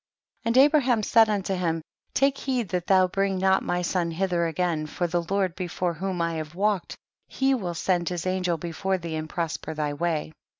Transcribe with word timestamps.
And 0.45 0.57
Abraham 0.57 1.03
said 1.03 1.29
unto 1.29 1.53
him, 1.53 1.83
take 2.15 2.35
heed 2.35 2.69
that 2.69 2.87
thou 2.87 3.05
bring 3.07 3.37
not 3.37 3.61
my 3.61 3.83
son 3.83 4.09
hither 4.09 4.47
again, 4.47 4.87
for 4.87 5.05
the 5.05 5.21
Lord 5.21 5.55
before 5.55 5.93
whom 5.93 6.23
I 6.23 6.37
have 6.37 6.55
walked 6.55 6.97
he 7.27 7.53
will 7.53 7.75
send 7.75 8.09
his 8.09 8.25
angel 8.25 8.57
before 8.57 8.97
thee 8.97 9.13
and 9.13 9.29
prosper 9.29 9.75
thy 9.75 9.93
way. 9.93 10.33